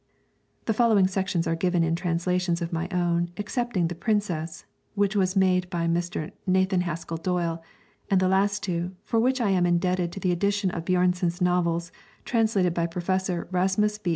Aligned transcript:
[The 0.65 0.73
following 0.73 1.05
selections 1.05 1.45
are 1.45 1.53
given 1.55 1.83
in 1.83 1.95
translations 1.95 2.59
of 2.59 2.73
my 2.73 2.87
own, 2.89 3.29
excepting 3.37 3.87
'The 3.87 3.93
Princess,' 3.93 4.65
which 4.95 5.15
was 5.15 5.35
made 5.35 5.69
by 5.69 5.85
Mr. 5.87 6.31
Nathan 6.47 6.81
Haskell 6.81 7.17
Dole, 7.17 7.61
and 8.09 8.19
the 8.19 8.27
last 8.27 8.63
two, 8.63 8.95
for 9.03 9.19
which 9.19 9.39
I 9.39 9.51
am 9.51 9.67
indebted 9.67 10.11
to 10.13 10.19
the 10.19 10.31
edition 10.31 10.71
of 10.71 10.85
Björnson's 10.85 11.39
novels 11.39 11.91
translated 12.25 12.73
by 12.73 12.87
Professor 12.87 13.47
Rasmus 13.51 13.99
B. 13.99 14.09